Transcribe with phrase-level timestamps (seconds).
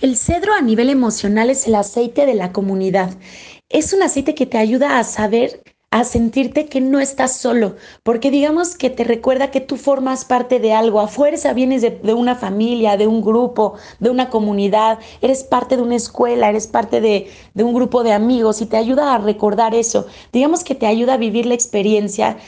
[0.00, 3.10] El cedro a nivel emocional es el aceite de la comunidad.
[3.68, 8.30] Es un aceite que te ayuda a saber a sentirte que no estás solo, porque
[8.30, 12.36] digamos que te recuerda que tú formas parte de algo, a fuerza vienes de, una
[12.36, 17.28] familia, de un grupo, de una comunidad, eres parte de una escuela, eres parte de,
[17.54, 21.14] de un grupo de amigos y te ayuda a recordar eso, digamos que te ayuda
[21.14, 22.38] a vivir la experiencia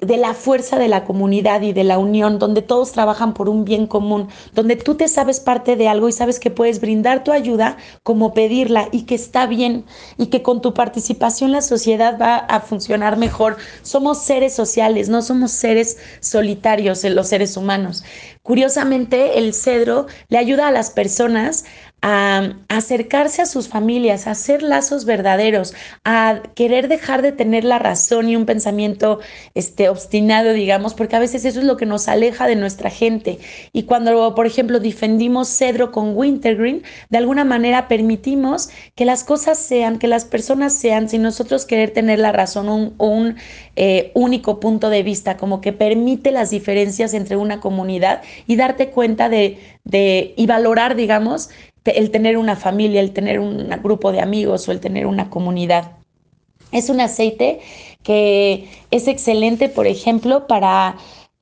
[0.00, 3.64] de la fuerza de la comunidad y de la unión, donde todos trabajan por un
[3.64, 7.30] bien común, donde tú te sabes parte de algo y sabes que puedes brindar tu
[7.32, 9.84] ayuda como pedirla y que está bien
[10.18, 13.56] y que con tu participación la sociedad va a funcionar mejor.
[13.82, 18.04] Somos seres sociales, no somos seres solitarios los seres humanos.
[18.42, 21.64] Curiosamente, el cedro le ayuda a las personas
[22.06, 25.72] a acercarse a sus familias, a hacer lazos verdaderos,
[26.04, 29.20] a querer dejar de tener la razón y un pensamiento
[29.54, 33.38] este, obstinado, digamos, porque a veces eso es lo que nos aleja de nuestra gente.
[33.72, 39.56] Y cuando, por ejemplo, defendimos cedro con wintergreen, de alguna manera permitimos que las cosas
[39.58, 43.36] sean, que las personas sean, sin nosotros querer tener la razón un,
[43.76, 48.90] eh, único punto de vista, como que permite las diferencias entre una comunidad y darte
[48.90, 51.50] cuenta de y valorar, digamos,
[51.84, 55.92] el tener una familia, el tener un grupo de amigos o el tener una comunidad.
[56.72, 57.60] Es un aceite
[58.02, 60.96] que es excelente, por ejemplo, para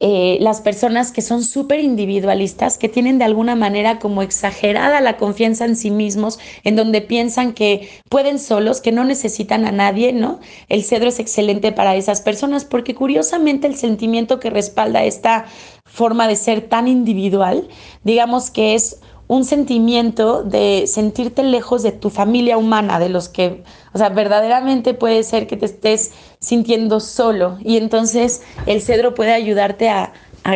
[0.00, 5.16] eh, las personas que son súper individualistas, que tienen de alguna manera como exagerada la
[5.16, 10.12] confianza en sí mismos, en donde piensan que pueden solos, que no necesitan a nadie,
[10.12, 10.38] ¿no?
[10.68, 15.46] El cedro es excelente para esas personas porque curiosamente el sentimiento que respalda esta
[15.84, 17.66] forma de ser tan individual,
[18.04, 23.62] digamos que es un sentimiento de sentirte lejos de tu familia humana, de los que,
[23.92, 27.58] o sea, verdaderamente puede ser que te estés sintiendo solo.
[27.60, 30.14] Y entonces el cedro puede ayudarte a,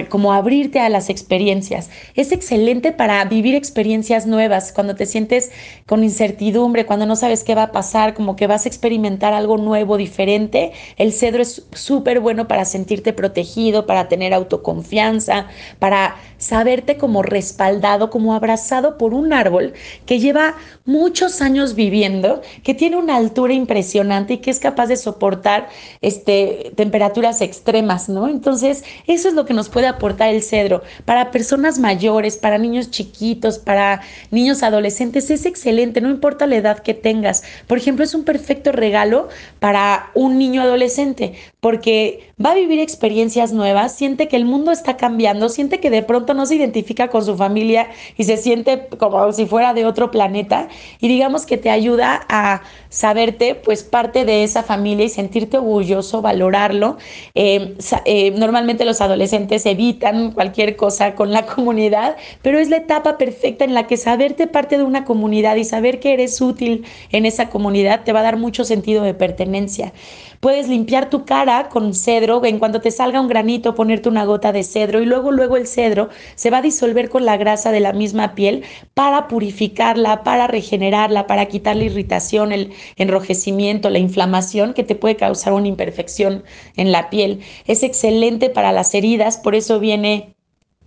[0.08, 1.90] como abrirte a las experiencias.
[2.14, 5.50] Es excelente para vivir experiencias nuevas, cuando te sientes
[5.86, 9.58] con incertidumbre, cuando no sabes qué va a pasar, como que vas a experimentar algo
[9.58, 10.72] nuevo, diferente.
[10.96, 15.46] El cedro es súper bueno para sentirte protegido, para tener autoconfianza,
[15.78, 19.74] para saberte como respaldado, como abrazado por un árbol
[20.06, 24.96] que lleva muchos años viviendo, que tiene una altura impresionante y que es capaz de
[24.96, 25.68] soportar
[26.00, 28.28] este, temperaturas extremas, ¿no?
[28.28, 30.82] Entonces, eso es lo que nos puede aportar el cedro.
[31.04, 36.78] Para personas mayores, para niños chiquitos, para niños adolescentes, es excelente, no importa la edad
[36.80, 37.42] que tengas.
[37.66, 39.28] Por ejemplo, es un perfecto regalo
[39.58, 44.96] para un niño adolescente, porque va a vivir experiencias nuevas, siente que el mundo está
[44.96, 49.32] cambiando, siente que de pronto no se identifica con su familia y se siente como
[49.32, 50.68] si fuera de otro planeta
[51.00, 56.22] y digamos que te ayuda a saberte pues parte de esa familia y sentirte orgulloso,
[56.22, 56.96] valorarlo.
[57.34, 63.18] Eh, eh, normalmente los adolescentes evitan cualquier cosa con la comunidad, pero es la etapa
[63.18, 67.26] perfecta en la que saberte parte de una comunidad y saber que eres útil en
[67.26, 69.92] esa comunidad te va a dar mucho sentido de pertenencia.
[70.42, 74.50] Puedes limpiar tu cara con cedro, en cuanto te salga un granito, ponerte una gota
[74.50, 77.78] de cedro y luego, luego el cedro se va a disolver con la grasa de
[77.78, 84.74] la misma piel para purificarla, para regenerarla, para quitar la irritación, el enrojecimiento, la inflamación
[84.74, 86.42] que te puede causar una imperfección
[86.76, 87.38] en la piel.
[87.68, 90.31] Es excelente para las heridas, por eso viene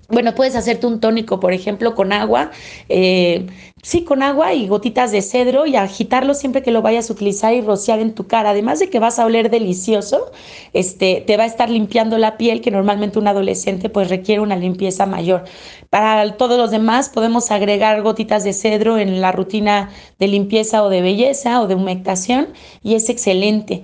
[0.09, 2.51] bueno, puedes hacerte un tónico, por ejemplo, con agua,
[2.89, 3.47] eh,
[3.81, 7.53] sí, con agua y gotitas de cedro y agitarlo siempre que lo vayas a utilizar
[7.53, 8.51] y rociar en tu cara.
[8.51, 10.31] Además de que vas a oler delicioso,
[10.73, 14.55] este, te va a estar limpiando la piel, que normalmente un adolescente pues requiere una
[14.55, 15.43] limpieza mayor.
[15.89, 19.89] Para todos los demás podemos agregar gotitas de cedro en la rutina
[20.19, 22.49] de limpieza o de belleza o de humectación
[22.83, 23.83] y es excelente.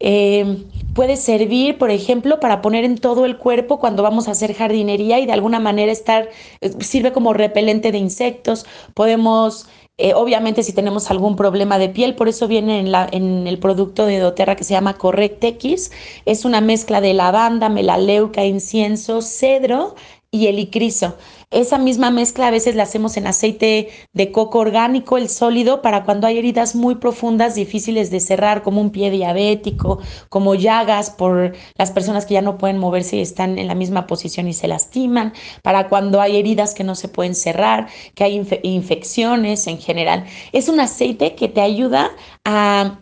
[0.00, 0.64] Eh,
[0.94, 5.18] puede servir, por ejemplo, para poner en todo el cuerpo cuando vamos a hacer jardinería
[5.18, 6.28] y de alguna manera estar,
[6.60, 8.66] eh, sirve como repelente de insectos.
[8.94, 13.46] Podemos, eh, obviamente, si tenemos algún problema de piel, por eso viene en, la, en
[13.46, 15.90] el producto de doTERRA que se llama Correct X.
[16.26, 19.94] Es una mezcla de lavanda, melaleuca, incienso, cedro
[20.30, 21.16] y el icriso.
[21.50, 26.04] Esa misma mezcla a veces la hacemos en aceite de coco orgánico, el sólido, para
[26.04, 29.98] cuando hay heridas muy profundas, difíciles de cerrar, como un pie diabético,
[30.28, 34.06] como llagas por las personas que ya no pueden moverse y están en la misma
[34.06, 38.46] posición y se lastiman, para cuando hay heridas que no se pueden cerrar, que hay
[38.62, 40.26] infecciones en general.
[40.52, 42.10] Es un aceite que te ayuda
[42.44, 42.98] a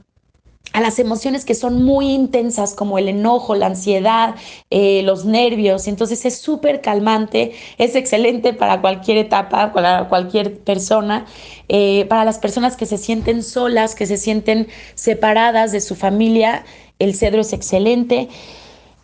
[0.76, 4.34] a las emociones que son muy intensas como el enojo, la ansiedad,
[4.69, 5.88] eh, los nervios.
[5.88, 11.25] Entonces es súper calmante, es excelente para cualquier etapa, para cualquier persona,
[11.70, 16.67] eh, para las personas que se sienten solas, que se sienten separadas de su familia,
[16.99, 18.29] el cedro es excelente.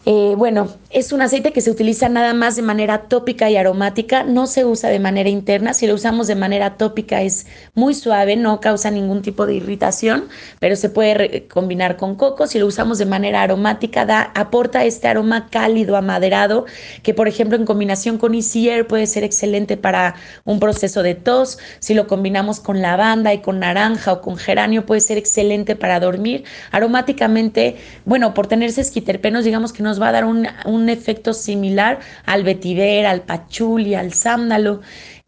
[0.05, 4.25] Eh, bueno, es un aceite que se utiliza nada más de manera tópica y aromática,
[4.25, 5.75] no se usa de manera interna.
[5.75, 10.25] Si lo usamos de manera tópica es muy suave, no causa ningún tipo de irritación,
[10.59, 12.49] pero se puede combinar con coco.
[12.49, 16.67] Si lo usamos de manera aromática, da, aporta este aroma cálido, amaderado,
[17.05, 21.59] que por ejemplo en combinación con Air puede ser excelente para un proceso de tos.
[21.79, 26.01] Si lo combinamos con lavanda y con naranja o con geranio, puede ser excelente para
[26.01, 26.43] dormir.
[26.73, 32.01] Aromáticamente, bueno, por tener esquiterpenos, digamos que no nos va a dar un, efecto similar
[32.25, 34.81] al vetiver, al pachuli, al sándalo.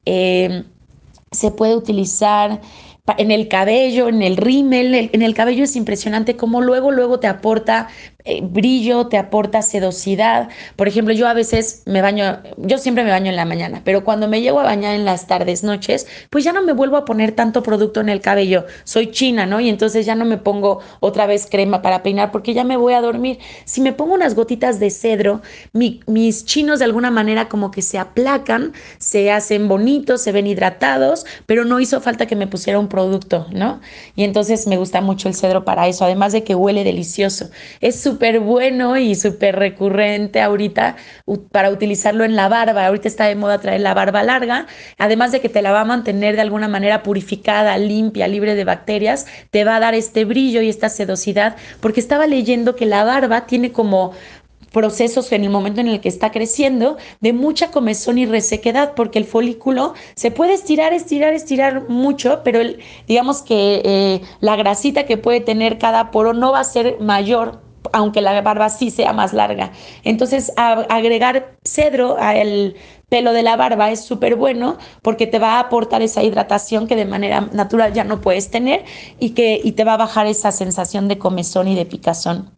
[0.06, 0.64] Eh,
[1.30, 2.62] se puede utilizar
[3.18, 7.26] en el cabello, en el rímel, en el cabello es impresionante cómo luego, luego te
[7.26, 7.88] aporta
[8.24, 10.48] eh, brillo, te aporta sedosidad.
[10.76, 14.02] Por ejemplo, yo a veces me baño, yo siempre me baño en la mañana, pero
[14.02, 17.04] cuando me llego a bañar en las tardes, noches, pues ya no me vuelvo a
[17.04, 18.64] poner tanto producto en el cabello.
[18.84, 19.60] Soy china, ¿no?
[19.60, 22.94] Y entonces ya no me pongo otra vez crema para peinar porque ya me voy
[22.94, 23.38] a dormir.
[23.64, 25.42] Si me pongo unas gotitas de cedro,
[25.72, 31.26] mis chinos de alguna manera como que se aplacan, se hacen bonitos, se ven hidratados,
[31.46, 33.80] pero no hizo falta que me pusiera un producto, ¿no?
[34.16, 37.50] Y entonces me gusta mucho el cedro para eso, además de que huele delicioso.
[37.80, 40.94] Es súper bueno y súper recurrente ahorita
[41.50, 42.86] para utilizarlo en la barba.
[42.86, 44.68] Ahorita está de moda traer la barba larga,
[44.98, 48.62] además de que te la va a mantener de alguna manera purificada, limpia, libre de
[48.62, 53.02] bacterias, te va a dar este brillo y esta sedosidad, porque estaba leyendo que la
[53.02, 54.12] barba tiene como
[54.70, 59.18] procesos en el momento en el que está creciendo de mucha comezón y resequedad, porque
[59.18, 62.78] el folículo se puede estirar, estirar, estirar mucho, pero el,
[63.08, 67.63] digamos que eh, la grasita que puede tener cada poro no va a ser mayor
[67.94, 69.70] aunque la barba sí sea más larga.
[70.02, 72.74] Entonces, agregar cedro al
[73.08, 76.96] pelo de la barba es súper bueno porque te va a aportar esa hidratación que
[76.96, 78.84] de manera natural ya no puedes tener
[79.20, 82.50] y que y te va a bajar esa sensación de comezón y de picazón.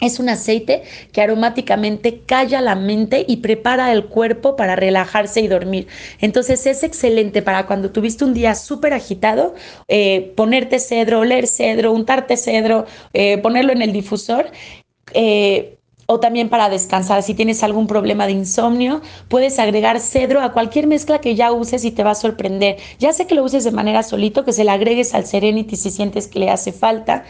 [0.00, 0.82] Es un aceite
[1.12, 5.86] que aromáticamente calla la mente y prepara el cuerpo para relajarse y dormir.
[6.20, 9.54] Entonces es excelente para cuando tuviste un día súper agitado,
[9.88, 12.84] eh, ponerte cedro, oler cedro, untarte cedro,
[13.14, 14.50] eh, ponerlo en el difusor.
[15.14, 15.76] Eh,
[16.06, 17.22] o también para descansar.
[17.22, 21.84] Si tienes algún problema de insomnio, puedes agregar cedro a cualquier mezcla que ya uses
[21.84, 22.76] y te va a sorprender.
[22.98, 25.90] Ya sé que lo uses de manera solito, que se le agregues al Serenity si
[25.90, 27.24] sientes que le hace falta.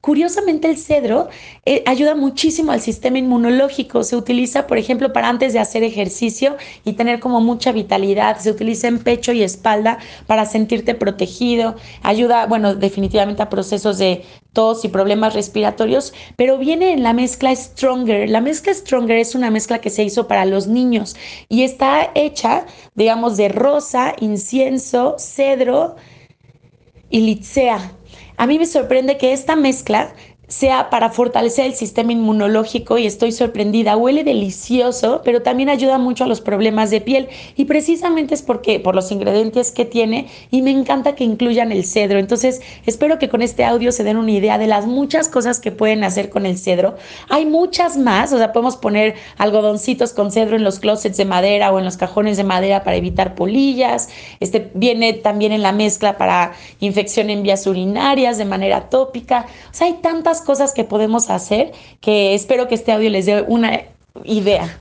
[0.00, 1.28] Curiosamente el cedro
[1.66, 4.02] eh, ayuda muchísimo al sistema inmunológico.
[4.02, 8.38] Se utiliza, por ejemplo, para antes de hacer ejercicio y tener como mucha vitalidad.
[8.38, 11.76] Se utiliza en pecho y espalda para sentirte protegido.
[12.02, 14.24] Ayuda, bueno, definitivamente a procesos de
[14.54, 18.28] tos y problemas respiratorios, pero viene en la mezcla Stronger.
[18.30, 21.14] La mezcla Stronger es una mezcla que se hizo para los niños
[21.50, 22.64] y está hecha,
[22.94, 25.96] digamos, de rosa, incienso, cedro
[27.10, 27.92] y licea
[28.40, 30.14] a mí me sorprende que esta mezcla
[30.50, 33.96] sea para fortalecer el sistema inmunológico y estoy sorprendida.
[33.96, 38.80] Huele delicioso, pero también ayuda mucho a los problemas de piel y precisamente es porque
[38.80, 42.18] por los ingredientes que tiene y me encanta que incluyan el cedro.
[42.18, 45.70] Entonces, espero que con este audio se den una idea de las muchas cosas que
[45.70, 46.96] pueden hacer con el cedro.
[47.28, 51.72] Hay muchas más, o sea, podemos poner algodoncitos con cedro en los closets de madera
[51.72, 54.08] o en los cajones de madera para evitar polillas.
[54.40, 59.46] Este viene también en la mezcla para infección en vías urinarias de manera tópica.
[59.70, 59.94] O sea, hay
[60.40, 63.82] cosas que podemos hacer que espero que este audio les dé una
[64.24, 64.78] idea.